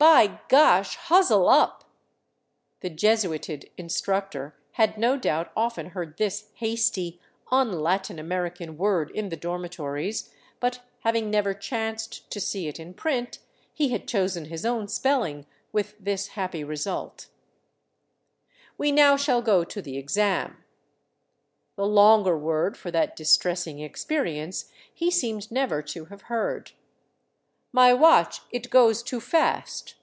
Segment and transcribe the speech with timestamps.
[0.10, 1.84] By Gosh, Huzle up!"
[2.80, 7.20] The jesuited instructor had no doubt often heard this hasty,
[7.52, 12.94] unLatin American word in the dormitories, but hav ing never chanced to see it in
[12.94, 13.40] print,
[13.74, 17.26] he had chosen his own spelling, with this happy result."
[18.78, 20.64] We now shall go to the exam."
[21.76, 26.72] The longer word for that dis tressing experience he seemed never to have heard."
[27.80, 29.94] My watch it goes too fast."